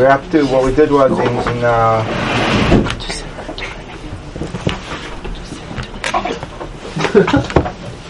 [0.00, 2.02] we're up to what we did was in, in uh,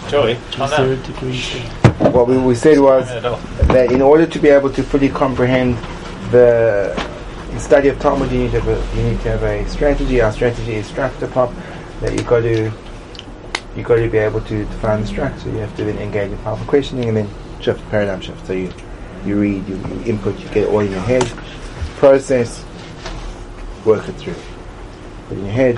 [0.09, 0.87] Joey, calm down.
[0.87, 1.53] Zero degrees.
[2.15, 3.59] what we, we said was Turn it off.
[3.67, 5.79] that in order to be able to fully comprehend
[6.31, 6.95] the
[7.59, 10.21] study of Talmud, you need to have a, you need to have a strategy.
[10.21, 11.53] Our strategy is structure pop.
[12.03, 12.71] That you got to
[13.77, 15.51] you got to be able to define the structure.
[15.51, 17.29] You have to then engage in powerful questioning and then
[17.61, 18.47] shift paradigm shift.
[18.47, 18.73] So you
[19.25, 21.25] you read, you, you input, you get it all in your head,
[22.01, 22.65] process,
[23.85, 24.35] work it through.
[25.29, 25.77] Put in your head,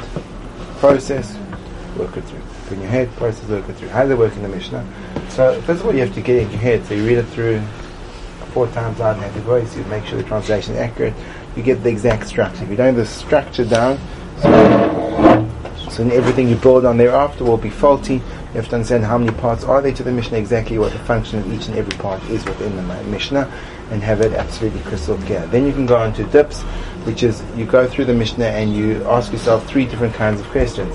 [0.78, 1.36] process,
[1.98, 2.40] work it through.
[2.68, 3.88] Put in your head, process, work it through.
[3.88, 4.86] How it work in the Mishnah?
[5.30, 6.86] So first of all, you have to get it in your head.
[6.86, 7.60] So you read it through
[8.52, 9.76] four times out and have the voice.
[9.76, 11.14] You make sure the translation is accurate.
[11.56, 12.62] You get the exact structure.
[12.62, 13.98] If you don't have the structure down,
[14.38, 15.50] so,
[15.90, 18.14] so everything you build on thereafter will be faulty.
[18.14, 21.00] You have to understand how many parts are there to the Mishnah, exactly what the
[21.00, 23.50] function of each and every part is within the Mishnah,
[23.90, 25.46] and have it absolutely crystal clear.
[25.46, 26.62] Then you can go on to dips,
[27.04, 30.46] which is you go through the Mishnah and you ask yourself three different kinds of
[30.48, 30.94] questions.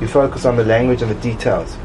[0.00, 1.76] You focus on the language and the details.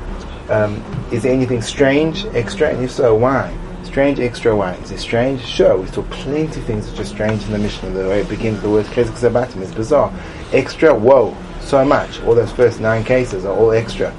[0.49, 3.55] Um, is there anything strange, extra, and if so, why?
[3.83, 4.73] Strange, extra, why?
[4.75, 5.41] Is it strange?
[5.41, 7.89] Sure, we saw plenty of things which are strange in the Mishnah.
[7.89, 10.13] The way it begins, the word chesed zabatim is bizarre.
[10.51, 12.21] Extra, whoa, so much.
[12.23, 14.13] All those first nine cases are all extra.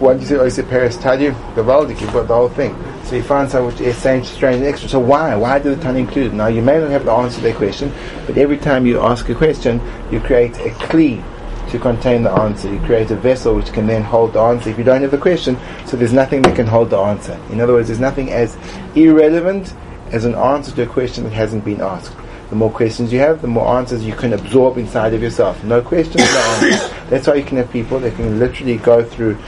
[0.00, 2.76] What you say, oh, you say Paris Tadu, the Valdik, you've got the whole thing.
[3.04, 4.88] So you find something which is strange, strange extra.
[4.88, 5.36] So why?
[5.36, 6.34] Why did the Tana include it?
[6.34, 7.92] Now you may not have the answer to that question,
[8.26, 11.22] but every time you ask a question, you create a kli
[11.70, 12.72] to contain the answer.
[12.72, 15.18] You create a vessel which can then hold the answer if you don't have the
[15.18, 17.38] question, so there's nothing that can hold the answer.
[17.50, 18.56] In other words, there's nothing as
[18.96, 19.74] irrelevant
[20.10, 22.16] as an answer to a question that hasn't been asked.
[22.50, 25.64] The more questions you have, the more answers you can absorb inside of yourself.
[25.64, 26.90] No questions, no answers.
[27.10, 29.38] That's why you can have people that can literally go through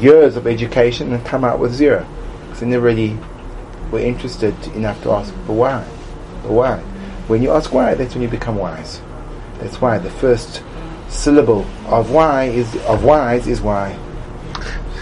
[0.00, 2.06] years of education and come out with zero.
[2.42, 3.18] Because they never really
[3.90, 5.86] were interested enough to ask, but why?
[6.42, 6.78] But why?
[7.28, 9.00] When you ask why, that's when you become wise.
[9.58, 10.62] That's why the first
[11.08, 13.98] syllable of why is of wise is why.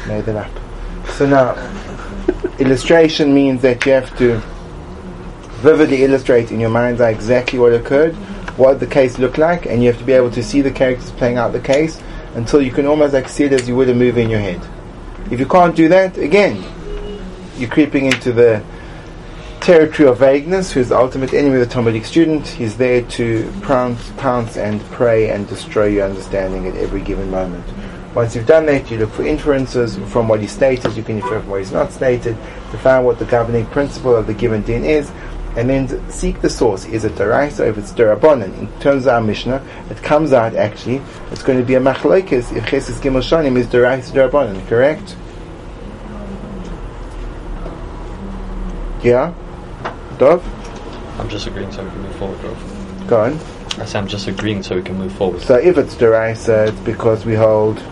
[0.06, 1.08] Made that up.
[1.10, 1.54] So now,
[2.58, 4.40] illustration means that you have to
[5.62, 8.14] vividly illustrate in your mind's eye exactly what occurred,
[8.56, 11.10] what the case looked like, and you have to be able to see the characters
[11.12, 12.00] playing out the case
[12.34, 14.60] until you can almost like see it as you would a movie in your head.
[15.30, 16.62] If you can't do that, again,
[17.56, 18.62] you're creeping into the
[19.60, 22.46] territory of vagueness, who's the ultimate enemy of the Talmudic student.
[22.46, 27.64] He's there to pounce, pounce and prey and destroy your understanding at every given moment.
[28.14, 31.40] Once you've done that, you look for inferences from what he stated, you can infer
[31.40, 32.36] from what he's not stated,
[32.70, 35.10] to find what the governing principle of the given din is,
[35.56, 36.84] and then seek the source.
[36.86, 38.56] Is it Daraisa or if it's Darabonin?
[38.58, 42.56] In terms of our Mishnah, it comes out actually, it's going to be a machlokes
[42.56, 45.16] if Chesis Gimel Shanim is Daraisa Darabonin, correct?
[49.02, 49.34] Yeah?
[50.18, 50.42] Dov?
[51.18, 52.56] I'm just agreeing so we can move forward, bro.
[53.06, 53.40] Go on.
[53.80, 55.42] I say I'm just agreeing so we can move forward.
[55.42, 57.78] So if it's Daraisa, it's because we hold.
[57.78, 57.82] Uh,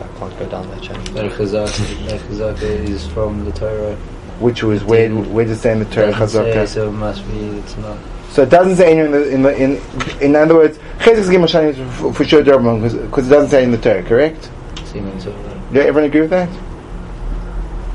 [0.00, 0.96] I can't go down that chain.
[1.16, 3.96] El Chazaka is from the Torah.
[4.40, 6.66] Which was where where does it say in the Torah Chazaka?
[6.66, 7.38] so it must be.
[7.38, 7.98] It's not.
[8.30, 11.46] So it doesn't say anywhere in the in the, in, in other words, Chesed Gimel
[11.46, 14.50] Shanim is for, for sure Darbon because it doesn't say in the Torah, correct?
[14.86, 15.62] Seeming Torah.
[15.72, 16.48] Do everyone agree with that?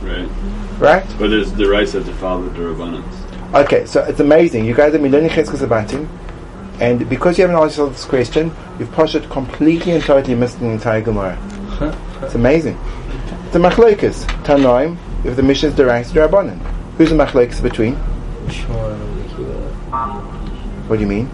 [0.01, 0.29] Right.
[0.79, 1.15] Right?
[1.17, 3.63] But there's the rights have to follow the Rabbanans.
[3.65, 4.65] Okay, so it's amazing.
[4.65, 6.07] You guys have been learning Chesed Zabatim,
[6.79, 10.67] and because you haven't answered yourself this question, you've poshed completely and totally missed the
[10.67, 11.37] entire Gemara.
[12.21, 12.75] It's amazing.
[13.45, 14.25] It's a machlokas.
[14.43, 16.59] Tanoim, if the mission is derived to Rabbanan.
[16.97, 17.95] Who's the machlokas between?
[18.47, 20.89] Shmuel and Rabbi Akiva.
[20.89, 21.29] What do you mean?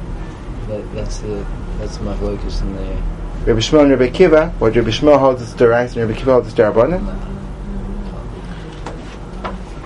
[0.68, 1.46] That, that's the
[1.80, 2.96] that's my locus in there.
[3.46, 6.48] Rabbi Shmuel and Rabbi Kiva, or Rabbi Shmuel holds it's derived and Rabbi Kiva holds
[6.48, 7.30] it's Rabbanan?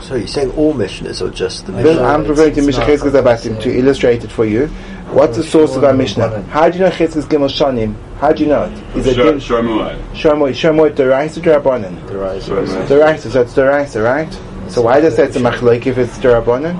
[0.04, 2.02] So you're saying all missioners or just the Mishnah?
[2.02, 4.70] I'm it's- referring to it's Mishnah not- Cheskes Abatim it's, to illustrate it for you.
[5.12, 6.42] What's the source of our Mishnah?
[6.44, 7.96] How do you know Cheskes Gimel Shanim?
[8.20, 8.98] How do you know it?
[8.98, 9.98] Is it din- Sharmuai.
[10.12, 12.06] Shomoy, Shomoy Deraisa Derabanan?
[12.08, 12.50] The rise.
[12.50, 12.68] Right.
[12.90, 14.32] Deraisa, so it's Deraisa, right?
[14.70, 16.76] So why does that say it's a machloek if it's Derabanan?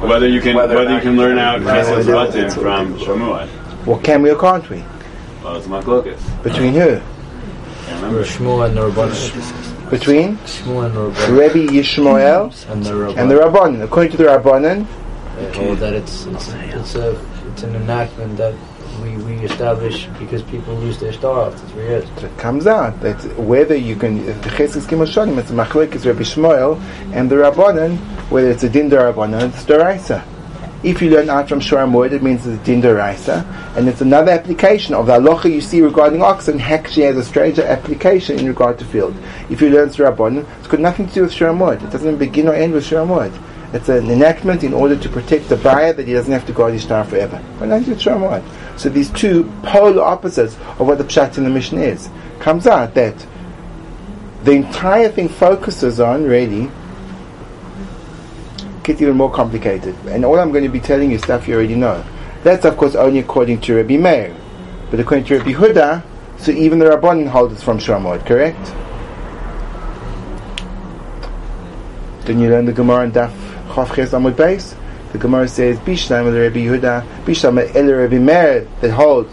[0.00, 2.96] Whether you can Whether whether, you can learn out Chesed it, Zabatim it's all from
[2.96, 3.16] people.
[3.16, 3.86] Sharmuai.
[3.86, 4.82] Well, can we or can't we?
[5.44, 6.42] Well, it's Machlokas.
[6.42, 7.00] Between who?
[7.86, 8.14] Can't.
[8.24, 9.75] Shmuel and the Rabbanan.
[9.90, 11.38] Between Shmuel and the Rabbanan.
[11.38, 13.18] Rabbi Yishmael And the Rabbanan.
[13.18, 13.82] and the Rabbanan.
[13.84, 14.86] According to the Rabbanan,
[15.36, 17.20] They hold that it's it's it's a
[17.52, 18.54] it's an enactment that
[19.02, 22.08] we, we establish because people lose their star after three years.
[22.22, 25.50] it comes out that whether you can, the Cheskes Gimel Shanim, it's
[25.94, 26.80] is Rabbi Shmuel
[27.12, 27.98] and the Rabbanan,
[28.30, 30.24] whether it's a din Derabanan, it's Deraisa.
[30.86, 34.30] If you learn out from Shora Moed, it means it's a din and it's another
[34.30, 38.78] application of the halacha you see regarding oxen actually has a stranger application in regard
[38.78, 39.16] to field.
[39.50, 41.82] If you learn Shora Bonin, it's got nothing to do with Shora Moed.
[41.82, 43.36] It doesn't begin or end with Shora Moed.
[43.74, 46.72] It's an enactment in order to protect the buyer that he doesn't have to guard
[46.72, 47.42] his star forever.
[47.58, 48.78] But nothing to do with Shora Moed.
[48.78, 52.94] So these two polar opposites of what the pshat in the mission is comes out
[52.94, 53.26] that
[54.44, 56.70] the entire thing focuses on really
[58.86, 59.94] gets even more complicated.
[60.06, 62.04] And all I'm going to be telling you stuff you already know.
[62.44, 64.34] That's of course only according to Rabbi Meir.
[64.90, 66.04] But according to Rabbi Huda,
[66.38, 68.64] so even the Rabbanon hold it from Shramod, correct?
[72.24, 73.32] Didn't you learn the Gemara in Daf
[73.68, 74.76] Chav Ches Amud Beis?
[75.12, 79.32] The Gemara says, Bishlam the Rabbi Yehuda, Bishlam el Rabbi Meir, that holds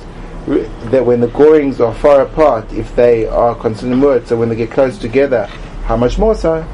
[0.92, 4.56] that when the gorings are far apart, if they are considered mud, so when they
[4.56, 5.46] get close together,
[5.86, 6.66] how much more so?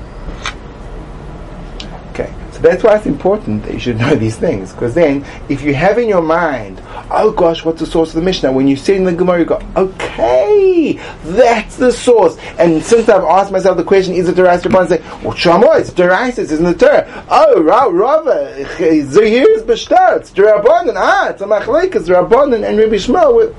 [2.59, 5.73] So that's why it's important that you should know these things, because then, if you
[5.73, 8.51] have in your mind, oh gosh, what's the source of the Mishnah?
[8.51, 12.37] When you see in the Gemara, you go, okay, that's the source.
[12.57, 14.89] And since I've asked myself the question, is it Derais Rabban?
[14.89, 17.25] Say, well, Shamo, it's Derais, it's in the Torah.
[17.29, 18.53] Oh, Ra, Rava,
[19.05, 23.35] Zahir is Bashtar, it's Rabbanan, ah, it's a Machlek, it's Rabbanan and Rabbi Shmuel.
[23.37, 23.55] with-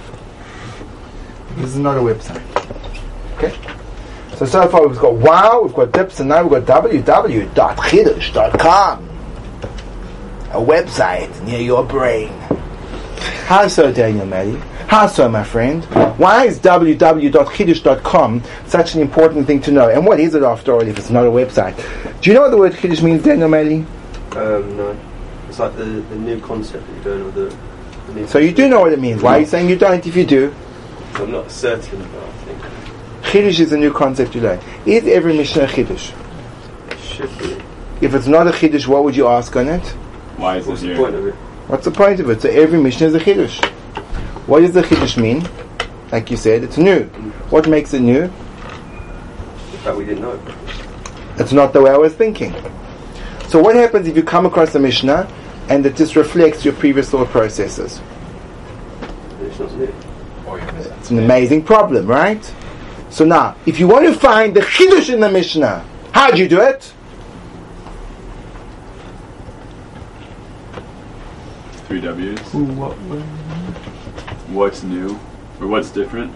[1.57, 2.41] This is not a website.
[3.37, 3.53] Okay?
[4.35, 9.09] So so far we've got wow, we've got dips, and now we've got www.chidush.com.
[10.51, 12.29] A website near your brain.
[13.45, 14.57] How so, Daniel Maddy?
[14.87, 15.83] How so, my friend?
[16.17, 19.89] Why is www.chiddush.com such an important thing to know?
[19.89, 21.75] And what is it after all if it's not a website?
[22.21, 23.85] Do you know what the word chiddush means, Daniel Maddy?
[24.31, 24.97] Um, no.
[25.47, 28.67] It's like the, the new concept that you're doing with the, the So you do
[28.67, 29.21] know what it means.
[29.21, 30.53] Why are you saying you don't if you do?
[31.15, 32.61] I'm not certain, but I think
[33.23, 34.59] Chiddush is a new concept you learn.
[34.85, 36.13] Is every Mishnah a chiddush?
[36.91, 37.57] it should be.
[38.05, 39.85] If it's not a chiddush, what would you ask on it?
[40.37, 41.33] Why is What's it the point of it?
[41.67, 42.41] What's the point of it?
[42.41, 43.65] So every Mishnah is a chiddush.
[44.45, 45.47] What does the chiddush mean?
[46.11, 47.05] Like you said, it's new.
[47.49, 48.23] What makes it new?
[48.23, 50.39] The fact we didn't know.
[51.37, 52.53] It's not the way I was thinking.
[53.47, 55.31] So what happens if you come across a Mishnah
[55.69, 58.01] and it just reflects your previous thought processes?
[59.41, 59.94] It's not new.
[61.05, 62.43] It's an amazing problem, right?
[63.11, 66.47] So now, if you want to find the chiddush in the Mishnah, how do you
[66.47, 66.91] do it?
[71.85, 72.39] Three W's.
[74.49, 75.19] What's new?
[75.61, 76.33] Or what's different?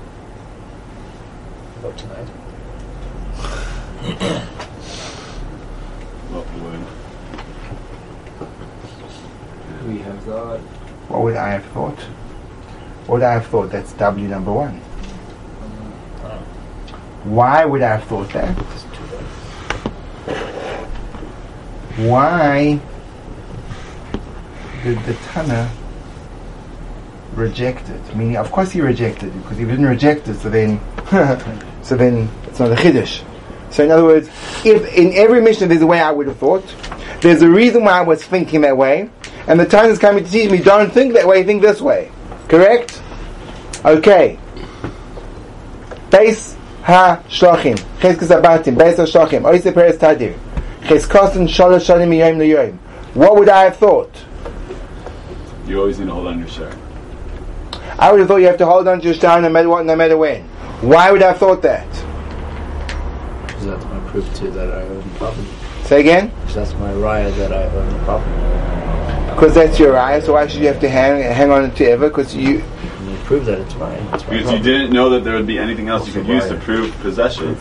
[1.79, 2.27] About tonight.
[6.29, 6.85] What would?
[9.91, 10.59] We have got
[11.09, 11.97] What would I have thought?
[13.09, 13.71] Would I have thought?
[13.71, 14.75] That's W number one.
[17.23, 18.55] Why would I have thought that?
[21.97, 22.79] Why
[24.83, 25.71] did the Tana
[27.33, 28.15] reject it?
[28.15, 30.35] Meaning, of course he rejected it because he didn't reject it.
[30.35, 30.79] So then,
[31.81, 33.23] so then it's not a chiddush.
[33.71, 34.29] So in other words,
[34.63, 36.63] if in every mission there's a way I would have thought,
[37.21, 39.09] there's a reason why I was thinking that way,
[39.47, 42.11] and the Tana is coming to teach me don't think that way, think this way.
[42.49, 43.01] Correct?
[43.85, 44.37] Okay.
[46.11, 50.37] Base ha shlachim, cheskes abatim, base ha shlachim, oise peres tadir,
[50.81, 52.77] cheskosin shalosh shalim miyayim liyoyim.
[53.13, 54.11] What would I have thought?
[55.67, 56.75] You always need to hold on your shirt.
[57.97, 59.85] I would have thought you have to hold on to your star no matter what,
[59.85, 60.43] no matter when.
[60.81, 61.87] Why would I have thought that?
[63.59, 65.47] because that's my proof to that I own property.
[65.83, 66.31] Say again?
[66.41, 68.31] Because that's my raya that I own the property.
[69.39, 72.09] Because that's your eye, so why should you have to hang, hang on to ever?
[72.09, 74.05] Because you, And you prove that it's mine.
[74.11, 76.45] It's my Because you didn't know that there would be anything else you could use
[76.49, 77.55] to prove possession.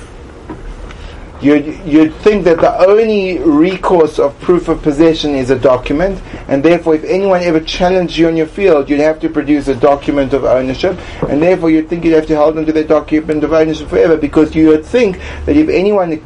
[1.41, 6.65] you'd, you'd think that the only recourse of proof of possession is a document, and
[6.65, 10.33] therefore if anyone ever challenged you on your field, you'd have to produce a document
[10.33, 13.53] of ownership, and therefore you'd think you'd have to hold on to that document of
[13.53, 16.23] ownership forever, because you would think that if anyone c-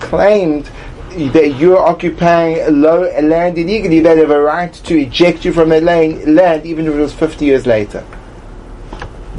[0.00, 0.68] claimed
[1.32, 5.80] that you're occupying low land illegally, they'd have a right to eject you from a
[5.80, 8.04] land, land even if it was 50 years later.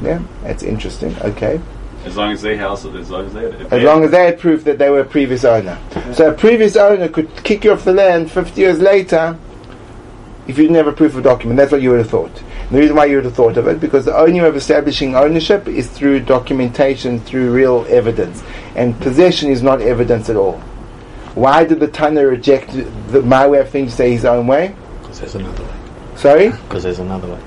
[0.01, 1.15] Yeah, that's interesting.
[1.21, 1.61] Okay.
[2.05, 3.45] As long as they house it, as long as they.
[3.45, 5.79] If As long as they had proof that they were a previous owner.
[6.13, 9.37] So a previous owner could kick you off the land 50 years later
[10.47, 11.57] if you didn't have a proof of document.
[11.57, 12.41] That's what you would have thought.
[12.41, 14.55] And the reason why you would have thought of it, because the only way of
[14.57, 18.43] establishing ownership is through documentation, through real evidence.
[18.75, 20.61] And possession is not evidence at all.
[21.35, 22.71] Why did the Tana reject
[23.07, 24.75] the, my way of things, say his own way?
[25.01, 25.73] Because there's another way.
[26.15, 26.49] Sorry?
[26.51, 27.41] Because there's another way.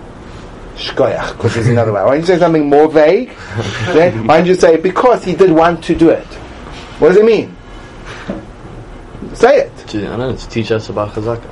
[0.75, 2.03] Shkoyach, because there's another way.
[2.03, 3.29] Why don't you say something more vague?
[3.87, 6.27] Then Why don't you say, because he did want to do it?
[6.99, 7.57] What does it mean?
[9.35, 9.77] Say it.
[9.89, 11.45] To, I don't know, to teach us about Chazaka.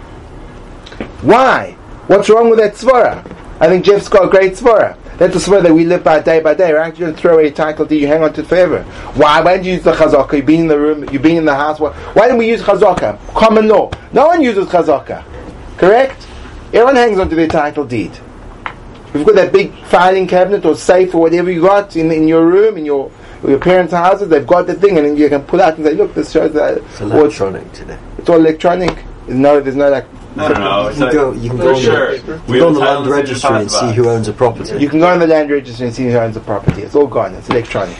[1.22, 1.72] Why?
[2.06, 3.24] What's wrong with that svara?
[3.60, 4.98] I think Jeff's got a great svara.
[5.18, 6.96] That's the svara that we live by day by day, right?
[6.98, 8.82] You don't throw away a title deed, you hang on to it forever.
[9.14, 9.40] Why?
[9.40, 10.36] Why don't you use the chazaka?
[10.36, 11.78] You've been in the room, you've been in the house.
[11.78, 13.18] Why, why didn't we use chazaka?
[13.34, 13.90] Common law.
[14.12, 15.24] No one uses chazaka.
[15.78, 16.26] Correct?
[16.72, 18.10] Everyone hangs on to their title deed.
[19.14, 22.44] You've got that big filing cabinet or safe or whatever you got in, in your
[22.44, 23.12] room, in your
[23.46, 25.92] your parents' houses, they've got the thing and then you can pull out and say,
[25.92, 27.98] look, this shows that It's electronic today.
[28.16, 28.96] it's all electronic.
[29.26, 30.06] There's no, there's no like
[30.36, 30.88] No, no, no.
[30.88, 32.18] You can like, go, you can for go on sure.
[32.18, 34.78] the, We go on the land registry and see who owns a property.
[34.78, 36.82] You can go on the land registry and see who owns a property.
[36.82, 37.34] It's all gone.
[37.34, 37.96] It's electronic,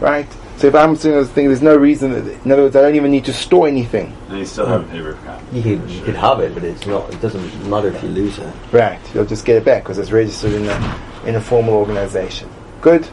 [0.00, 0.26] right?
[0.58, 2.12] So if I'm saying this thing, there's no reason.
[2.12, 4.12] That, in other words, I don't even need to store anything.
[4.28, 5.56] And you still have a paper copy.
[5.56, 7.14] You could, you could have it, but it's not.
[7.14, 8.52] It doesn't matter if you lose it.
[8.72, 8.98] Right?
[9.14, 12.50] You'll just get it back because it's registered in a in a formal organization.
[12.80, 13.08] Good.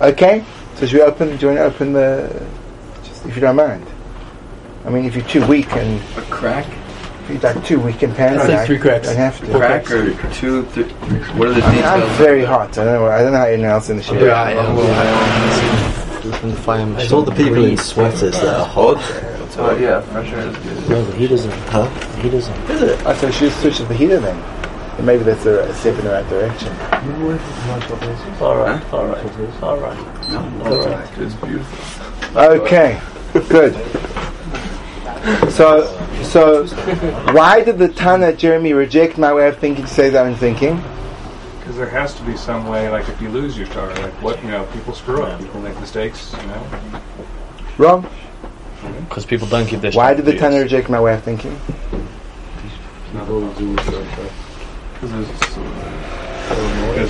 [0.00, 0.44] Okay.
[0.76, 1.36] So should we open?
[1.36, 2.46] Do you want to open the?
[3.02, 3.84] Just if you don't mind.
[4.84, 6.64] I mean, if you're too weak and A crack?
[7.30, 9.06] If you're like too weak and panic, I'd three cracks.
[9.06, 9.46] Don't have to.
[9.58, 10.84] Crack or two, three.
[10.84, 12.76] What are the I mean, I'm very hot.
[12.78, 13.06] I don't know.
[13.06, 14.20] I don't know how anyone else in the ship.
[14.20, 14.76] Yeah, I am.
[16.28, 17.14] Open the fire It's machine.
[17.14, 18.96] all the people in sweaters that are hot.
[19.60, 20.88] Oh yeah, fresh air is good.
[20.90, 21.50] No, he doesn't.
[21.50, 21.88] Huh?
[22.20, 22.70] He doesn't.
[22.70, 23.06] Is it?
[23.06, 24.36] I so should switch the heater then.
[24.96, 26.68] And maybe that's a, a step in the right direction.
[26.72, 30.30] It's alright, alright, alright.
[30.30, 32.36] No, it's beautiful.
[32.36, 33.00] Okay,
[33.48, 33.74] good.
[35.50, 35.84] So,
[36.22, 36.66] so
[37.32, 40.82] why did the Tana Jeremy reject my way of thinking to say his own thinking?
[41.58, 44.42] Because there has to be some way, like if you lose your car, like what,
[44.42, 47.02] you know, people screw up, people make mistakes, you know.
[47.76, 48.08] Wrong.
[49.08, 50.40] Because people don't keep their Why did the deeds.
[50.40, 51.60] Tana reject my way of thinking?
[53.12, 53.58] Because of,
[54.94, 55.12] because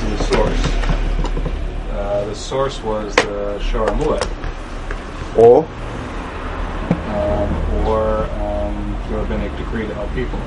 [0.02, 0.60] of the source.
[1.92, 4.26] Uh, the source was the Shor Amulet,
[5.36, 5.64] Or
[7.08, 10.38] um, or um, the rabbinic decree to help people.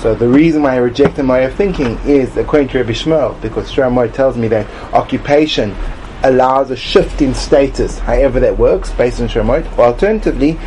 [0.00, 3.40] so the reason why I rejected my way of thinking is according to Rabbi Shmuel,
[3.42, 5.74] because Shramoy tells me that occupation
[6.22, 9.48] allows a shift in status, however that works, based on.
[9.48, 10.58] Or alternatively,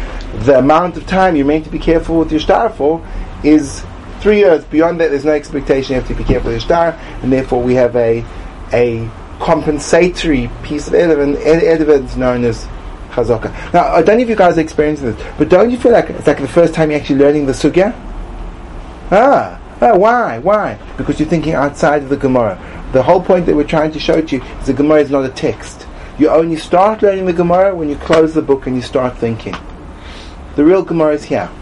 [0.45, 3.05] the amount of time you're meant to be careful with your star for
[3.43, 3.83] is
[4.21, 4.63] three years.
[4.65, 5.95] Beyond that, there's no expectation.
[5.95, 8.23] You have to be careful with your star, and therefore we have a
[8.73, 9.09] a
[9.39, 12.67] compensatory piece of evidence known as
[13.11, 13.73] chazaka.
[13.73, 16.09] Now, I don't know if you guys are experiencing this, but don't you feel like
[16.09, 17.93] it's like the first time you're actually learning the sugya?
[19.11, 20.39] Ah, ah, why?
[20.39, 20.77] Why?
[20.97, 22.57] Because you're thinking outside of the Gemara.
[22.93, 25.25] The whole point that we're trying to show to you is the Gemara is not
[25.25, 25.87] a text.
[26.17, 29.55] You only start learning the Gemara when you close the book and you start thinking.
[30.55, 31.49] The real Gemara is here.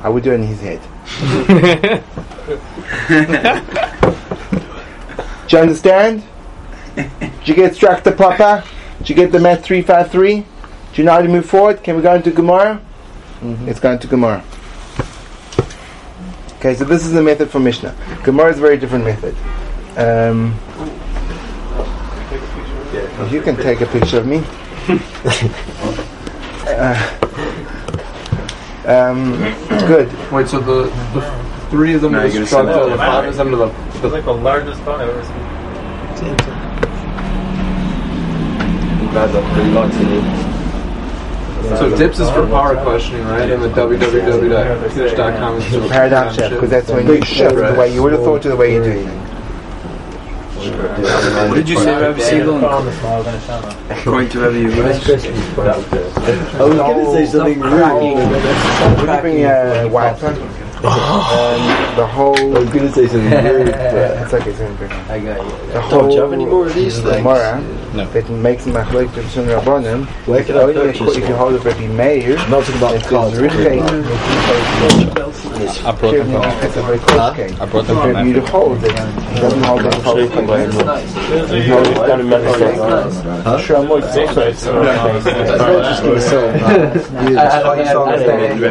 [0.00, 0.80] I would do it in his head.
[5.48, 6.22] Do you understand?
[6.98, 8.64] Did you get structure Papa?
[8.98, 10.40] Did you get the math 353?
[10.40, 10.46] Do
[10.94, 11.82] you know how to move forward?
[11.82, 12.80] Can we go into Gemara?
[13.42, 14.42] Let's go into Gemara.
[16.56, 17.94] Okay, so this is the method for Mishnah.
[18.24, 19.36] Gemara is a very different method.
[19.96, 20.58] Um,
[23.30, 24.42] you can take a picture of me.
[26.68, 26.94] Uh,
[28.84, 29.32] um,
[29.88, 30.12] good.
[30.30, 31.22] Wait, so the, the
[31.70, 34.00] three of them No, are you're the gonna structure, the five of them are the,
[34.00, 36.67] the like the largest one I've ever seen.
[39.18, 40.06] Guys are pretty lots in.
[41.76, 43.50] So dips is for power questioning, right?
[43.50, 48.00] And the www.kish.com is for Paradigm shift, because that's when you shift the way you
[48.04, 49.28] would have thought to the way you do things.
[51.48, 52.58] What did you say, Rabbi Siegel?
[53.90, 54.84] According to Rabbi Yehuda.
[56.54, 58.14] I was going to say something rude.
[59.00, 60.32] Would you bring a uh, wiper?
[60.84, 62.56] Um, the whole.
[62.56, 64.86] I was going to say something rude, but It's okay, it's okay.
[65.08, 65.72] I got you.
[65.72, 67.16] The whole don't you have any more of these things?
[67.16, 67.60] Gemara
[67.94, 68.04] No.
[68.06, 70.06] that makes Machlek to Shon Rabbanim.
[70.26, 71.38] Where can I only purchase if you one?
[71.38, 72.38] hold it Rabbi Meir.
[72.38, 73.34] I'm not talking about It cards.
[73.34, 73.80] says Richei.
[75.84, 77.06] I brought them from It's a very Huh?
[77.06, 77.60] close case.
[77.60, 78.50] I brought them If from you Africa.
[78.52, 78.92] hold that
[79.36, 80.46] It doesn't hold the whole thing.
[80.46, 80.74] There's
[81.68, 83.58] no doesn't matter.
[83.58, 84.70] Sure, I'm also it's I
[87.92, 88.62] don't understand.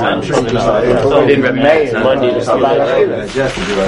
[0.00, 2.76] I'm sure you just in May Monday it's about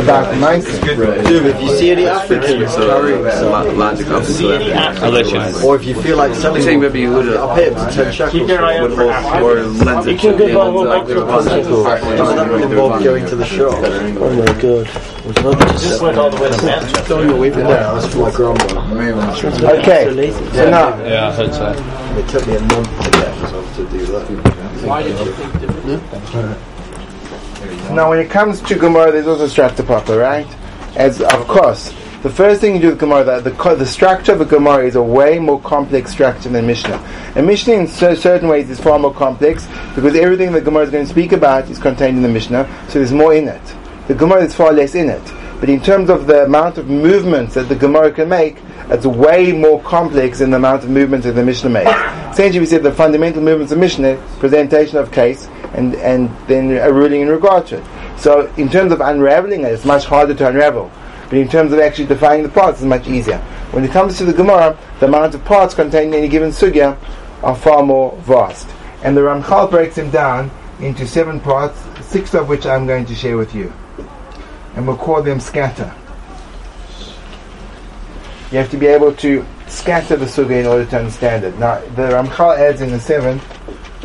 [0.02, 0.64] about nice.
[0.78, 2.99] Dude, if you see any Africans, uh,
[5.02, 7.75] I'll let or if you feel like selling saying maybe you would I'll pay it
[7.75, 8.33] for 10 shekels.
[8.33, 9.45] Keep your eye out for Africa.
[9.45, 13.75] Or lens it to the Doesn't that involve going to the shop?
[13.75, 14.87] Oh my god.
[15.78, 17.09] Just went all the way to Manchester.
[17.09, 17.64] Don't even wait there.
[17.64, 18.68] That's for my grandma.
[19.78, 21.99] Okay, so now Yeah, I heard so.
[22.18, 24.28] It took me a month to get myself to do that.
[24.85, 26.77] Why did you think different?
[27.93, 30.47] Now, when it comes to Gemara, there's also structure proper, right?
[30.97, 34.41] As of course, the first thing you do with Gemara, the, the, the structure of
[34.41, 36.97] a Gemara is a way more complex structure than Mishnah.
[37.37, 40.91] And Mishnah, in cer- certain ways, is far more complex because everything that Gemara is
[40.91, 43.62] going to speak about is contained in the Mishnah, so there's more in it.
[44.09, 45.23] The Gemara is far less in it.
[45.61, 49.53] But in terms of the amount of movements that the Gemara can make, it's way
[49.53, 51.91] more complex than the amount of movements that the Mishnah makes.
[52.33, 56.92] Essentially, we said the fundamental movements of Mishnah, presentation of case, and, and then a
[56.92, 57.84] ruling in regard to it.
[58.18, 60.90] So, in terms of unraveling it, it's much harder to unravel.
[61.28, 63.38] But in terms of actually defining the parts, it's much easier.
[63.72, 66.96] When it comes to the Gemara, the amount of parts contained in any given sugya
[67.42, 68.68] are far more vast.
[69.02, 73.14] And the Ramchal breaks them down into seven parts, six of which I'm going to
[73.14, 73.72] share with you.
[74.75, 75.94] And we'll call them scatter.
[78.50, 81.58] You have to be able to scatter the sugya in order to understand it.
[81.58, 83.38] Now, the Ramchal adds in the seven,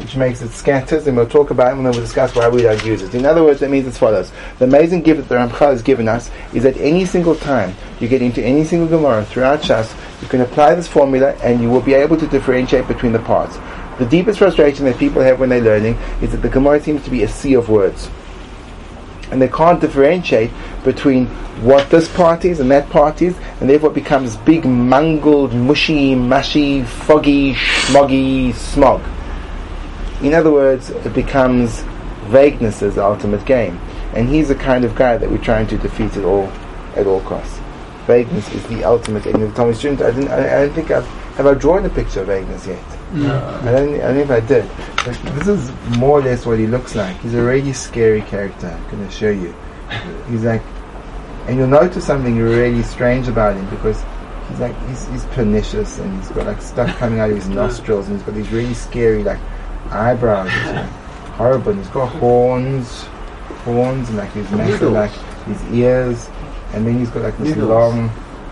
[0.03, 2.61] which makes it scatters, and we'll talk about it and then we'll discuss why we
[2.61, 3.15] don't use it.
[3.15, 4.31] In other words, that means as follows.
[4.59, 8.09] The amazing gift that the Ramchal has given us is that any single time you
[8.09, 11.81] get into any single Gemara throughout Shas, you can apply this formula and you will
[11.81, 13.57] be able to differentiate between the parts.
[13.97, 17.09] The deepest frustration that people have when they're learning is that the Gemara seems to
[17.09, 18.09] be a sea of words.
[19.31, 20.51] And they can't differentiate
[20.83, 21.27] between
[21.63, 26.13] what this part is and that part is, and therefore it becomes big, mangled, mushy,
[26.13, 29.01] mushy, foggy, smoggy smog.
[30.23, 31.81] In other words, it becomes
[32.27, 33.77] vagueness as the ultimate game.
[34.13, 36.47] And he's the kind of guy that we're trying to defeat at all,
[36.95, 37.59] at all costs.
[38.07, 39.51] Vagueness is the ultimate game.
[39.53, 42.21] Tell me, student, I didn't, I, I don't think I've, have I drawn a picture
[42.21, 42.83] of vagueness yet?
[43.13, 44.69] I don't, I don't know if I did.
[45.03, 47.19] But this is more or less what he looks like.
[47.19, 48.67] He's a really scary character.
[48.67, 49.53] I'm going to show you.
[50.29, 50.61] He's like,
[51.47, 54.01] and you'll notice something really strange about him because
[54.49, 58.07] he's like, he's, he's pernicious and he's got like stuff coming out of his nostrils
[58.07, 59.39] and he's got these really scary like
[59.93, 60.49] eyebrows.
[60.51, 61.71] It's horrible.
[61.71, 63.03] And he's got horns,
[63.65, 65.11] horns and like his massive like
[65.45, 66.29] his ears,
[66.73, 67.69] and then he's got like this Needles.
[67.69, 68.09] long,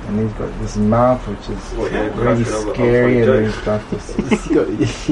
[0.08, 3.90] and he's got this mouth which is What, yeah, really scary, and then he's got
[3.92, 4.10] this.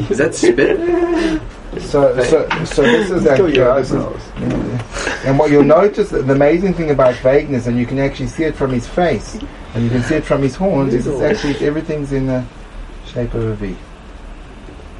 [0.10, 1.42] Is that spit?
[1.84, 6.74] So, so, so this is actually, your this is- and what you'll notice, the amazing
[6.74, 9.38] thing about vagueness, and you can actually see it from his face,
[9.76, 12.44] and you can see it from his horns, is it's actually everything's in the
[13.06, 13.76] shape of a V.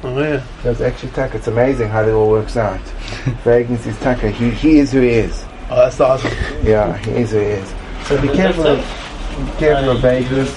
[0.02, 0.42] Oh yeah.
[0.62, 1.36] That's it's actually Tucker.
[1.36, 2.80] It's amazing how it all works out.
[3.44, 4.30] vagueness is Tucker.
[4.30, 5.44] He, he is who he is.
[5.68, 6.32] Oh, that's awesome.
[6.62, 7.74] Yeah, he is who he is.
[8.06, 10.50] So be careful of, be careful of vagueness.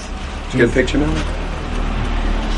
[0.52, 1.12] Get a picture now?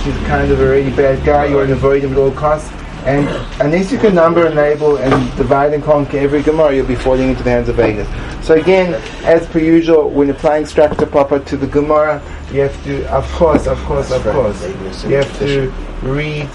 [0.05, 1.47] He's kind of a really bad guy.
[1.47, 2.71] You want to avoid him at all costs.
[3.05, 3.29] And
[3.61, 7.31] unless you can number and label and divide and conquer every Gemara, you'll be falling
[7.31, 8.09] into the hands of Vegas.
[8.47, 8.95] So again,
[9.25, 12.23] as per usual, when applying structure proper to the Gemara,
[12.53, 14.63] you have to, of course, of course, of course,
[15.05, 15.71] you have to
[16.03, 16.49] read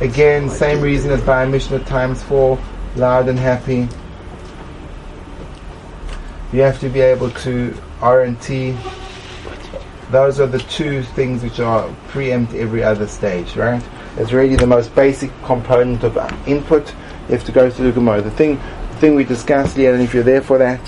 [0.00, 2.58] again, same reason as by Mishnah times four,
[2.96, 3.88] loud and happy.
[6.52, 8.76] You have to be able to R and T.
[10.10, 13.82] Those are the two things which are preempt every other stage, right?
[14.16, 16.94] It's really the most basic component of input.
[17.28, 18.22] You have to go through the Gemara.
[18.22, 18.56] The thing,
[18.90, 20.80] the thing we discussed, Leon, if you're there for that,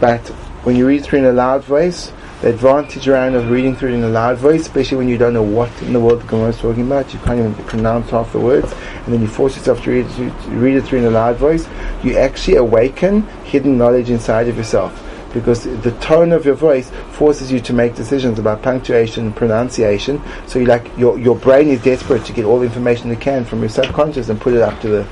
[0.00, 0.26] but
[0.64, 2.10] when you read through in a loud voice,
[2.42, 5.32] the advantage around of reading through it in a loud voice, especially when you don't
[5.32, 8.32] know what in the world the Gemara is talking about, you can't even pronounce half
[8.32, 8.72] the words,
[9.04, 11.36] and then you force yourself to read it, to, read it through in a loud
[11.36, 11.66] voice,
[12.02, 17.52] you actually awaken hidden knowledge inside of yourself because the tone of your voice forces
[17.52, 20.22] you to make decisions about punctuation and pronunciation.
[20.46, 23.44] So you like your your brain is desperate to get all the information it can
[23.44, 25.06] from your subconscious and put it up to the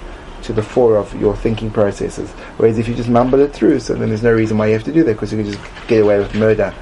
[0.45, 2.31] to the fore of your thinking processes.
[2.57, 4.85] Whereas if you just mumble it through, so then there's no reason why you have
[4.85, 6.73] to do that because you can just get away with murder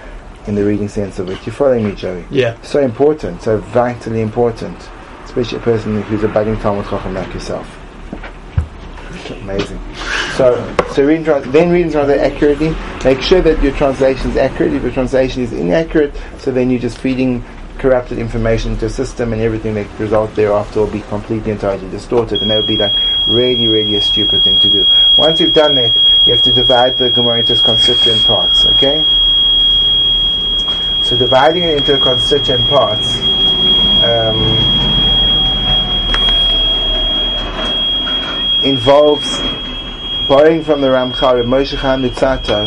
[0.47, 1.45] in the reading sense of it.
[1.47, 2.25] You following me, Joey?
[2.31, 2.61] Yeah.
[2.63, 4.77] So important, so vitally important,
[5.25, 7.69] especially a person who's a budding Talmud Chacham like yourself.
[9.31, 9.81] Amazing.
[10.37, 12.75] So, so read then read and translate accurately.
[13.05, 14.73] Make sure that your translation is accurate.
[14.73, 17.45] If your translation is inaccurate, so then you're just feeding
[17.79, 21.91] corrupted information into a system, and everything that results thereafter will be completely and totally
[21.91, 22.93] distorted, and that would be like
[23.29, 24.87] really, really a stupid thing to do.
[25.19, 25.95] Once you've done that,
[26.27, 28.65] you have to divide the Gemara into its constituent parts.
[28.67, 29.05] Okay.
[31.13, 33.17] So dividing it into constituent parts
[34.03, 34.39] um,
[38.65, 39.39] involves
[40.27, 42.67] borrowing from the Ramchal Moshe Chaim Luzzatto,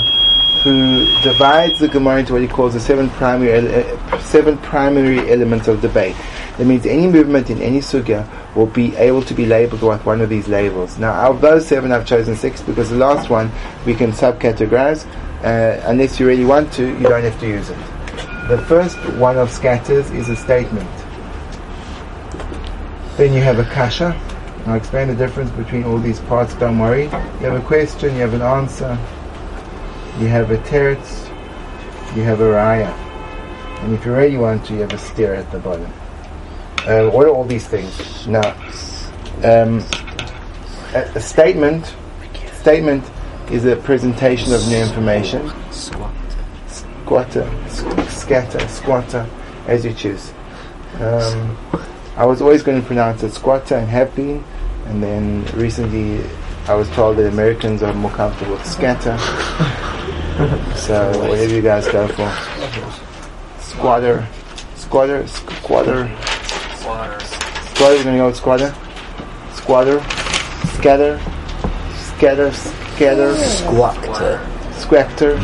[0.61, 5.67] who divides the Gemara into what he calls the seven primary ele- seven primary elements
[5.67, 6.15] of debate.
[6.59, 10.21] That means any movement in any sugya will be able to be labeled with one
[10.21, 10.99] of these labels.
[10.99, 13.49] Now, out of those seven, I've chosen six because the last one
[13.87, 15.03] we can subcategorize.
[15.43, 17.94] Uh, unless you really want to, you don't have to use it.
[18.47, 20.89] The first one of scatters is a statement.
[23.17, 24.15] Then you have a kasha.
[24.67, 27.05] I'll explain the difference between all these parts, don't worry.
[27.05, 27.09] You
[27.49, 28.99] have a question, you have an answer,
[30.19, 31.25] you have a teretz,
[32.15, 32.93] you have a raya.
[33.83, 35.91] And if you really want to, you have a steer at the bottom.
[36.87, 38.27] Um, what are all these things?
[38.27, 38.51] Now,
[39.43, 39.83] um,
[40.93, 41.95] a, a statement,
[42.53, 43.03] statement
[43.49, 45.51] is a presentation of new information.
[45.71, 47.49] Squatter,
[48.25, 49.29] scatter, squatter,
[49.67, 50.33] as you choose.
[50.99, 51.55] Um,
[52.17, 54.43] I was always going to pronounce it squatter and have been,
[54.87, 56.27] and then recently
[56.67, 59.15] I was told that Americans are more comfortable with scatter.
[60.75, 62.31] so whatever you guys go for.
[63.61, 64.27] Squatter,
[64.75, 66.09] squatter, squatter.
[67.75, 68.73] Squatter, gonna go with squatter.
[69.53, 70.01] Squatter,
[70.79, 71.19] scatter,
[71.93, 74.54] scatter, scatter, Squactor.
[74.85, 75.37] Squactor.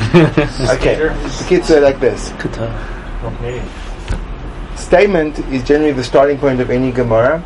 [0.78, 2.32] okay, the kids say like this.
[2.32, 3.64] Okay.
[4.76, 7.44] Statement is generally the starting point of any Gemara.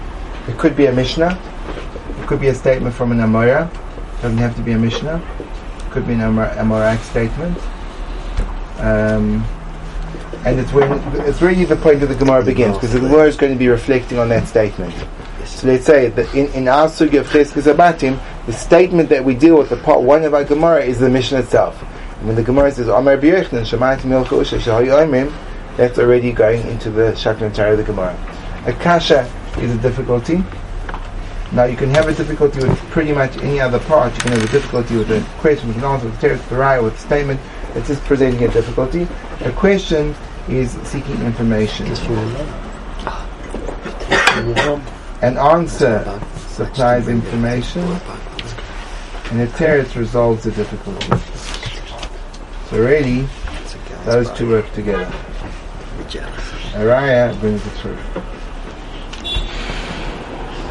[0.48, 1.40] It could be a Mishnah.
[2.20, 3.72] It could be a statement from an Amora.
[3.72, 5.22] It Doesn't have to be a Mishnah.
[5.40, 7.58] It could be an Amor- Amoraic statement.
[8.80, 9.46] Um,
[10.46, 10.92] and it's when
[11.28, 13.68] it's really the point of the Gemara begins because the Gemara is going to be
[13.68, 14.94] reflecting on that statement.
[15.46, 19.34] So let's say that in, in our sugi of Cheskes Abatim, the statement that we
[19.36, 21.82] deal with, the part one of our Gemara, is the mission itself.
[22.20, 25.34] And when the Gemara says Amar B'Yochanan Shemaitim Milcha Usha Shahayu
[25.78, 28.16] that's already going into the Shaklan of the Gemara.
[28.66, 30.44] A kasha is a difficulty.
[31.52, 34.14] Now you can have a difficulty with pretty much any other part.
[34.16, 36.60] You can have a difficulty with a question, with an answer, with a teretz, with
[36.60, 37.40] a with a statement.
[37.76, 39.08] It's just presenting a difficulty.
[39.42, 40.16] A question
[40.48, 41.88] is seeking information.
[45.22, 47.84] An answer supplies information,
[49.36, 51.08] and the teretz resolves the difficulty.
[52.70, 53.28] So really,
[54.06, 55.04] those two work together.
[56.74, 58.00] A raya brings the truth.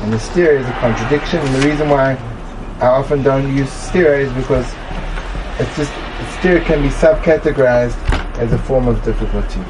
[0.02, 2.14] And the steer is a contradiction, and the reason why
[2.80, 4.66] I often don't use steer is because
[5.60, 5.92] it's just
[6.38, 7.98] steer can be subcategorized
[8.38, 9.60] as a form of difficulty.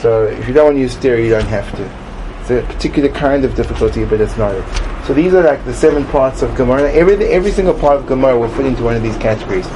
[0.00, 2.07] So if you don't want to use steer, you don't have to.
[2.50, 4.64] It's a particular kind of difficulty, but it's not it.
[5.06, 6.90] So these are like the seven parts of Gemara.
[6.92, 9.66] Every every single part of Gemara will fit into one of these categories.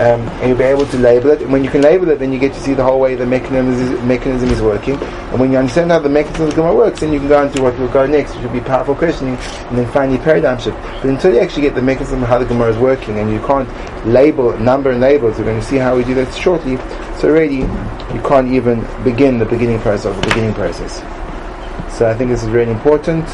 [0.00, 1.42] Um, and you'll be able to label it.
[1.42, 3.26] And when you can label it, then you get to see the whole way the
[3.26, 4.96] mechanism is, mechanism is working.
[4.96, 7.62] And when you understand how the mechanism of Gemara works, then you can go into
[7.62, 10.78] what will go next, which will be powerful questioning, and then finally paradigm shift.
[10.82, 13.38] But until you actually get the mechanism of how the Gemara is working, and you
[13.46, 13.68] can't
[14.06, 16.78] label, number and labels, we're going to see how we do that shortly.
[17.20, 21.23] So already, you can't even begin the beginning process of the beginning process.
[21.90, 23.24] So I think this is really important,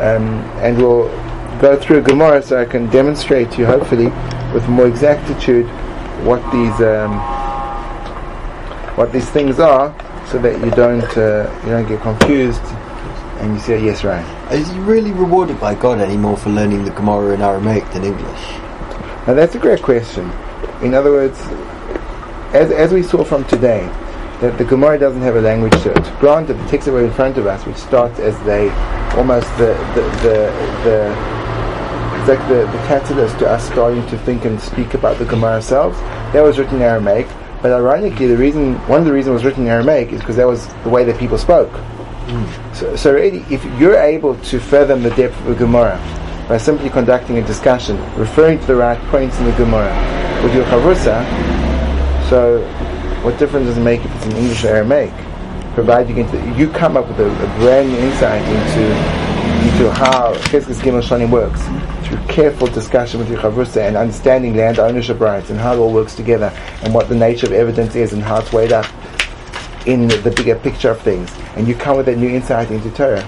[0.00, 1.08] um, and we'll
[1.60, 4.06] go through Gemara so I can demonstrate to you, hopefully,
[4.52, 5.66] with more exactitude,
[6.26, 7.18] what these um,
[8.96, 9.94] what these things are,
[10.26, 12.62] so that you don't uh, you don't get confused,
[13.40, 14.24] and you say yes, right.
[14.52, 18.42] Is he really rewarded by God anymore for learning the Gemara in Aramaic than English?
[19.26, 20.30] Now that's a great question.
[20.82, 21.38] In other words,
[22.52, 23.88] as, as we saw from today,
[24.42, 26.18] that the Gemara doesn't have a language to it.
[26.18, 28.70] Granted, the text that we're in front of us, which starts as they
[29.16, 30.36] almost the the the,
[30.82, 31.42] the
[32.18, 35.54] it's like the, the catalyst to us starting to think and speak about the Gemara
[35.54, 35.96] ourselves.
[36.32, 37.28] That was written in Aramaic,
[37.62, 40.36] but ironically, the reason one of the reasons it was written in Aramaic is because
[40.36, 41.70] that was the way that people spoke.
[41.70, 42.74] Hmm.
[42.74, 45.98] So, so really, if you're able to fathom the depth of the Gemara
[46.48, 49.94] by simply conducting a discussion, referring to the right points in the Gemara
[50.42, 51.22] with your chavrusa,
[52.28, 52.58] so
[53.22, 55.12] what difference does it make if it's in English or Aramaic?
[55.74, 59.22] Provided you, you come up with a, a brand new insight into
[59.62, 61.62] into how Cheskes Gimel Shanim works
[62.06, 65.92] through careful discussion with your chavrusa and understanding land ownership rights and how it all
[65.92, 68.86] works together and what the nature of evidence is and how it's weighed up
[69.86, 71.32] in the, the bigger picture of things.
[71.56, 73.22] And you come with a new insight into Torah.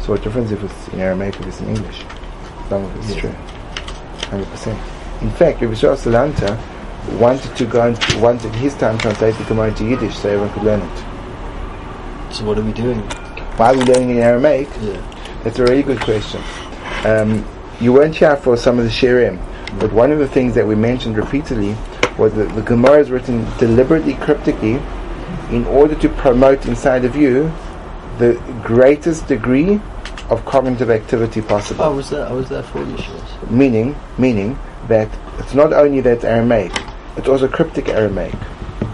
[0.00, 2.04] So what difference if it's in Aramaic or if it's in English?
[2.68, 3.34] Some of it's true.
[4.30, 5.22] 100%.
[5.22, 6.60] In fact, Rabbi Shah Salanta
[7.18, 10.62] wanted to go and wanted his time translate the Gemara into Yiddish so everyone could
[10.64, 12.34] learn it.
[12.34, 13.00] So what are we doing?
[13.56, 14.68] Why are we learning in Aramaic?
[14.80, 15.40] Yeah.
[15.44, 16.42] That's a really good question.
[17.04, 17.46] Um,
[17.80, 19.38] you weren't here for some of the Shirim,
[19.78, 21.76] but one of the things that we mentioned repeatedly
[22.18, 24.80] was that the Gemara is written deliberately cryptically
[25.50, 27.52] in order to promote inside of you
[28.18, 29.80] the greatest degree
[30.30, 31.84] of cognitive activity possible.
[31.84, 32.26] I was there.
[32.26, 33.06] I was there four years.
[33.48, 36.72] Meaning, meaning that it's not only that Aramaic,
[37.16, 38.34] it's also cryptic Aramaic.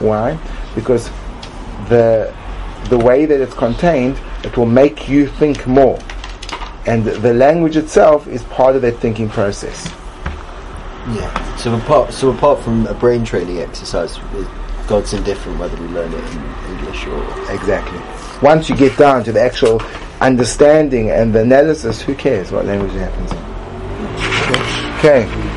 [0.01, 0.39] Why?
[0.75, 1.11] Because
[1.89, 2.35] the
[2.89, 5.99] the way that it's contained, it will make you think more,
[6.87, 9.87] and the language itself is part of that thinking process.
[11.09, 11.57] Yeah.
[11.57, 14.19] So apart, so apart from a brain training exercise,
[14.87, 18.01] God's indifferent whether we learn it in English or Exactly.
[18.41, 19.81] Once you get down to the actual
[20.21, 23.39] understanding and the analysis, who cares what language it happens in?
[24.99, 25.52] Okay.